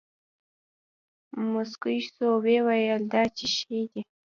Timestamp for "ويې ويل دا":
2.43-3.23